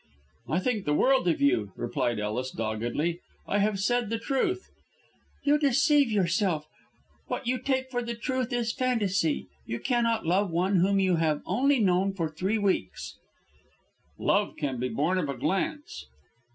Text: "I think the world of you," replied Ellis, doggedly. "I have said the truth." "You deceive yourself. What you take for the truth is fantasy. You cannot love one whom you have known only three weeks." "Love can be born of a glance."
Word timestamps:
"I 0.49 0.57
think 0.57 0.85
the 0.85 0.95
world 0.95 1.27
of 1.27 1.39
you," 1.43 1.73
replied 1.75 2.19
Ellis, 2.19 2.49
doggedly. 2.49 3.19
"I 3.47 3.59
have 3.59 3.79
said 3.79 4.09
the 4.09 4.17
truth." 4.17 4.71
"You 5.43 5.59
deceive 5.59 6.09
yourself. 6.11 6.65
What 7.27 7.45
you 7.45 7.59
take 7.59 7.91
for 7.91 8.01
the 8.01 8.15
truth 8.15 8.51
is 8.51 8.73
fantasy. 8.73 9.45
You 9.67 9.77
cannot 9.79 10.25
love 10.25 10.49
one 10.49 10.77
whom 10.77 10.99
you 10.99 11.17
have 11.17 11.45
known 11.45 11.87
only 11.87 12.29
three 12.35 12.57
weeks." 12.57 13.19
"Love 14.17 14.55
can 14.57 14.79
be 14.79 14.89
born 14.89 15.19
of 15.19 15.29
a 15.29 15.37
glance." 15.37 16.07